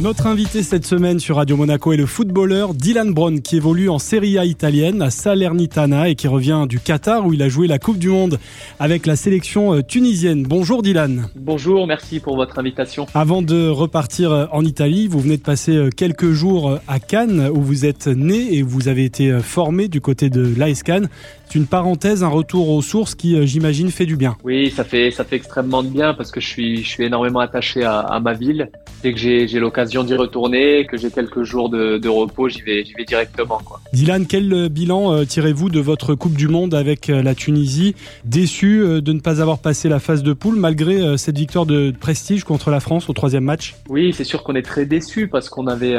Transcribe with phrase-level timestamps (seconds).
[0.00, 3.98] Notre invité cette semaine sur Radio Monaco est le footballeur Dylan Brown qui évolue en
[3.98, 7.78] Serie A italienne à Salernitana et qui revient du Qatar où il a joué la
[7.78, 8.38] Coupe du Monde
[8.78, 10.44] avec la sélection euh, tunisienne.
[10.44, 11.28] Bonjour Dylan.
[11.36, 13.08] Bonjour, merci pour votre invitation.
[13.12, 17.50] Avant de repartir euh, en Italie, vous venez de passer euh, quelques jours à Cannes
[17.52, 21.10] où vous êtes né et vous avez été formé du côté de l'AS Cannes.
[21.44, 24.36] C'est une parenthèse, un retour aux sources qui, j'imagine, fait du bien.
[24.44, 27.40] Oui, ça fait, ça fait extrêmement de bien parce que je suis, je suis énormément
[27.40, 28.70] attaché à, à ma ville.
[29.02, 32.94] Dès que j'ai l'occasion d'y retourner, que j'ai quelques jours de, repos, j'y vais, j'y
[32.94, 33.60] vais directement.
[33.64, 33.80] Quoi.
[33.92, 37.94] Dylan, quel euh, bilan euh, tirez-vous de votre Coupe du Monde avec euh, la Tunisie
[38.24, 42.44] Déçu de ne pas avoir passé la phase de poule malgré cette victoire de prestige
[42.44, 43.74] contre la France au troisième match?
[43.88, 45.96] Oui, c'est sûr qu'on est très déçu parce qu'on avait,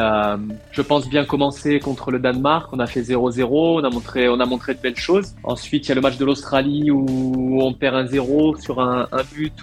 [0.72, 2.72] je pense, bien commencé contre le Danemark.
[2.72, 5.34] On a fait 0-0, on a montré, on a montré de belles choses.
[5.44, 9.08] Ensuite, il y a le match de l'Australie où on perd un 0 sur un,
[9.12, 9.53] un but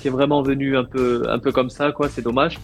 [0.00, 2.08] qui est vraiment venu un peu, un peu comme ça, quoi.
[2.08, 2.58] C'est dommage.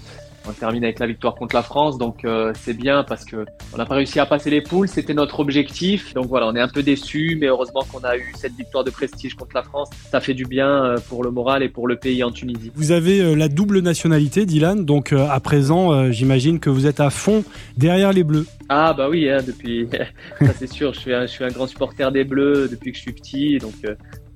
[0.49, 3.79] On termine avec la victoire contre la France, donc euh, c'est bien parce que on
[3.79, 6.15] n'a pas réussi à passer les poules, c'était notre objectif.
[6.15, 8.91] Donc voilà, on est un peu déçu, mais heureusement qu'on a eu cette victoire de
[8.91, 9.91] prestige contre la France.
[10.11, 12.71] Ça fait du bien euh, pour le moral et pour le pays en Tunisie.
[12.75, 17.11] Vous avez euh, la double nationalité, Dylan, donc à présent, j'imagine que vous êtes à
[17.11, 17.45] fond
[17.77, 18.47] derrière les Bleus.
[18.69, 19.89] Ah bah oui, hein, depuis,
[20.41, 22.99] ça c'est sûr, je suis, un, je suis un grand supporter des Bleus depuis que
[22.99, 23.75] je suis petit, donc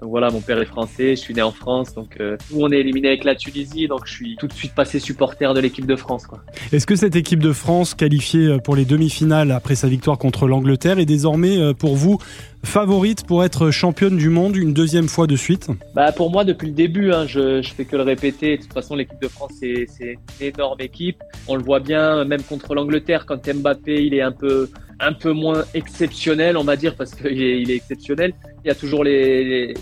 [0.01, 2.71] donc voilà, mon père est français, je suis né en France, donc euh, nous on
[2.71, 5.87] est éliminé avec la Tunisie, donc je suis tout de suite passé supporter de l'équipe
[5.87, 6.27] de France.
[6.73, 10.47] Est-ce que cette équipe de France, qualifiée euh, pour les demi-finales après sa victoire contre
[10.47, 12.19] l'Angleterre, est désormais euh, pour vous
[12.65, 16.69] favorite pour être championne du monde une deuxième fois de suite bah Pour moi, depuis
[16.69, 18.57] le début, hein, je, je fais que le répéter.
[18.57, 21.23] De toute façon, l'équipe de France, c'est une énorme équipe.
[21.49, 24.69] On le voit bien, même contre l'Angleterre, quand Mbappé, il est un peu
[25.33, 28.33] moins exceptionnel, on va dire, parce qu'il est, exceptionnel.
[28.65, 29.75] Il y a toujours les,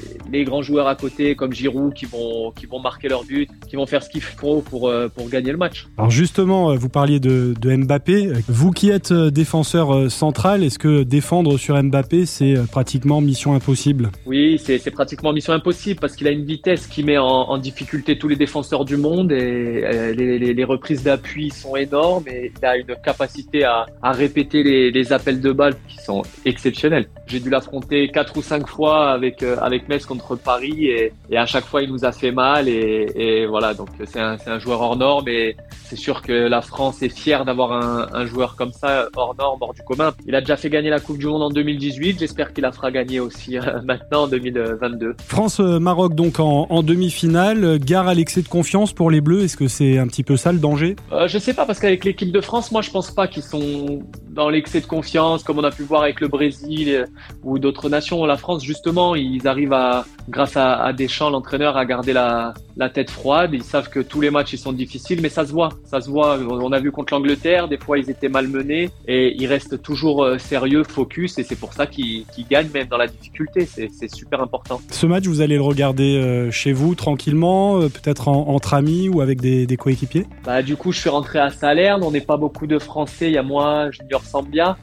[0.45, 3.87] grands joueurs à côté, comme Giroud, qui vont, qui vont marquer leur but, qui vont
[3.87, 5.87] faire ce qu'il faut pour, euh, pour gagner le match.
[5.97, 8.33] Alors justement, euh, vous parliez de, de Mbappé.
[8.49, 14.11] Vous qui êtes euh, défenseur central, est-ce que défendre sur Mbappé, c'est pratiquement mission impossible?
[14.27, 18.19] Oui, c'est pratiquement mission impossible parce qu'il a une vitesse qui met en, en, difficulté
[18.19, 22.67] tous les défenseurs du monde et les, les, les reprises d'appui sont énormes et il
[22.67, 27.09] a une capacité à, à répéter les, les appels de balles qui sont exceptionnels.
[27.27, 31.47] J'ai dû l'affronter quatre ou cinq fois avec avec Metz contre Paris et, et, à
[31.47, 34.81] chaque fois il nous a fait mal et, et voilà donc c'est un, un joueur
[34.81, 35.57] hors norme et
[35.89, 39.59] c'est sûr que la France est fière d'avoir un, un, joueur comme ça hors norme
[39.63, 40.13] hors du commun.
[40.27, 42.19] Il a déjà fait gagner la Coupe du Monde en 2018.
[42.19, 45.17] J'espère qu'il la fera gagner aussi euh, maintenant en 2022.
[45.27, 47.79] France Maroc donc en, en demi-finale.
[47.79, 49.45] Gare à l'excès de confiance pour les Bleus.
[49.45, 50.97] Est-ce que c'est un petit peu ça le danger?
[51.13, 54.01] Euh, Je sais pas parce qu'avec l'équipe de France, moi je pense pas qu'ils sont
[54.39, 57.07] dans l'excès de confiance, comme on a pu voir avec le Brésil
[57.43, 58.25] ou d'autres nations.
[58.25, 62.89] La France, justement, ils arrivent à, grâce à, à Deschamps, l'entraîneur, à garder la, la
[62.89, 63.51] tête froide.
[63.53, 66.11] Ils savent que tous les matchs ils sont difficiles, mais ça se voit, ça se
[66.11, 66.39] voit.
[66.39, 70.39] On a vu contre l'Angleterre, des fois ils étaient malmenés et ils restent toujours euh,
[70.39, 73.67] sérieux, focus, et c'est pour ça qu'ils gagnent même dans la difficulté.
[73.67, 74.81] C'est super important.
[74.91, 79.41] Ce match, vous allez le regarder euh, chez vous tranquillement, peut-être entre amis ou avec
[79.41, 80.27] des, des coéquipiers?
[80.45, 82.03] Bah du coup, je suis rentré à Salerne.
[82.03, 83.29] On n'est pas beaucoup de Français.
[83.29, 84.77] Il y a moi, Junior Sambia.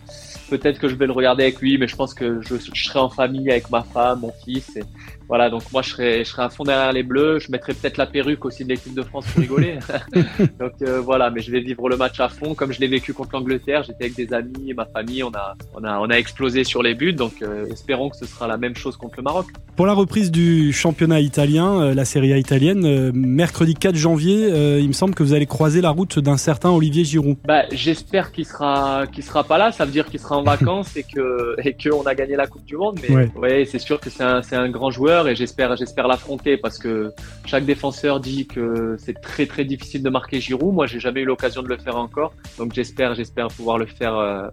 [0.50, 3.00] Peut-être que je vais le regarder avec lui, mais je pense que je, je serai
[3.00, 4.76] en famille avec ma femme, mon fils.
[4.76, 4.84] Et,
[5.28, 7.40] voilà, donc moi je serais, je serais à fond derrière les Bleus.
[7.40, 9.80] Je mettrais peut-être la perruque aussi de l'équipe de France pour rigoler.
[10.60, 13.14] donc euh, voilà, mais je vais vivre le match à fond comme je l'ai vécu
[13.14, 13.84] contre l'Angleterre.
[13.84, 16.94] J'étais avec des amis, ma famille, on a, on a, on a explosé sur les
[16.94, 17.14] buts.
[17.14, 19.48] Donc euh, espérons que ce sera la même chose contre le Maroc.
[19.76, 24.88] Pour la reprise du championnat italien, euh, la Serie A italienne, mercredi 4 janvier, il
[24.88, 27.38] me semble que vous allez croiser la route d'un certain Olivier Giroud.
[27.46, 29.72] Bah, j'espère qu'il sera, qu'il sera pas là.
[29.72, 32.48] Ça veut dire qu'il sera en vacances et que, et que on a gagné la
[32.48, 33.00] Coupe du Monde.
[33.02, 36.08] Mais ouais, ouais c'est sûr que c'est un, c'est un grand joueur et j'espère j'espère
[36.08, 37.12] l'affronter parce que
[37.46, 40.74] chaque défenseur dit que c'est très très difficile de marquer Giroud.
[40.74, 44.16] Moi, j'ai jamais eu l'occasion de le faire encore, donc j'espère j'espère pouvoir le faire
[44.16, 44.48] euh,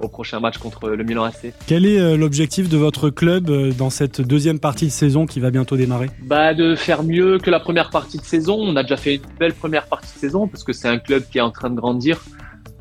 [0.00, 1.52] au prochain match contre le Milan AC.
[1.66, 5.40] Quel est euh, l'objectif de votre club euh, dans cette deuxième partie de saison qui
[5.40, 6.10] va bientôt démarrer?
[6.22, 8.58] Bah de faire mieux que la première partie de saison.
[8.60, 11.24] On a déjà fait une belle première partie de saison parce que c'est un club
[11.30, 12.20] qui est en train de grandir.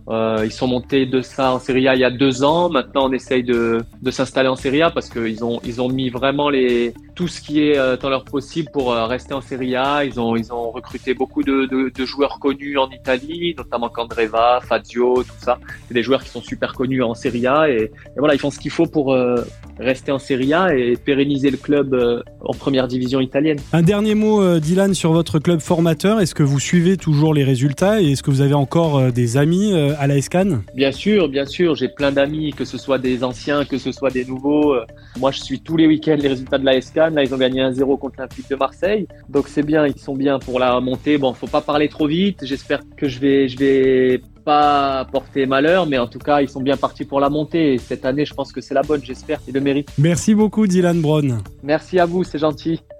[0.10, 2.70] Euh, ils sont montés de ça en Serie A il y a deux ans.
[2.70, 6.10] Maintenant, on essaye de, de s'installer en Serie A parce qu'ils ont, ils ont mis
[6.10, 9.76] vraiment les, tout ce qui est euh, dans leur possible pour euh, rester en Serie
[9.76, 10.06] A.
[10.06, 14.62] Ils ont, ils ont recruté beaucoup de, de, de joueurs connus en Italie, notamment Candreva,
[14.62, 15.60] Fazio, tout ça.
[15.90, 18.52] C'est des joueurs qui sont super connus en Serie A et, et voilà, ils font
[18.52, 19.44] ce qu'il faut pour euh,
[19.80, 23.58] rester en Serie A et pérenniser le club euh, en première division italienne.
[23.74, 26.22] Un dernier mot, euh, Dylan, sur votre club formateur.
[26.22, 29.74] Est-ce que vous suivez toujours les résultats et est-ce que vous avez encore des amis
[29.74, 31.76] à la Escan Bien sûr, bien sûr.
[31.76, 34.76] J'ai plein d'amis, que ce soit des anciens, que ce soit des nouveaux.
[35.20, 37.62] Moi, je suis tous les week-ends les résultats de la Escan Là, ils ont gagné
[37.62, 39.08] 1-0 contre l'Olympique de Marseille.
[39.30, 41.18] Donc c'est bien, ils sont bien pour la montée.
[41.18, 42.40] Bon, faut pas parler trop vite.
[42.44, 46.62] J'espère que je vais, je vais pas porter malheur, mais en tout cas, ils sont
[46.62, 47.74] bien partis pour la montée.
[47.74, 49.40] Et cette année, je pense que c'est la bonne, j'espère.
[49.48, 49.92] Ils le méritent.
[49.98, 51.42] Merci beaucoup, Dylan Brown.
[51.64, 52.82] Merci à vous, c'est gentil.